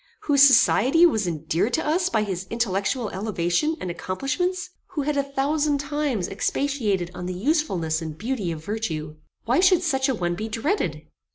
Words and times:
Whose 0.21 0.41
society 0.41 1.05
was 1.05 1.27
endeared 1.27 1.73
to 1.73 1.85
us 1.85 2.09
by 2.09 2.23
his 2.23 2.47
intellectual 2.49 3.09
elevation 3.11 3.77
and 3.79 3.91
accomplishments? 3.91 4.71
Who 4.93 5.03
had 5.03 5.15
a 5.15 5.21
thousand 5.21 5.77
times 5.77 6.27
expatiated 6.27 7.11
on 7.13 7.27
the 7.27 7.35
usefulness 7.35 8.01
and 8.01 8.17
beauty 8.17 8.51
of 8.51 8.65
virtue? 8.65 9.17
Why 9.45 9.59
should 9.59 9.83
such 9.83 10.09
a 10.09 10.15
one 10.15 10.33
be 10.33 10.49
dreaded? 10.49 11.03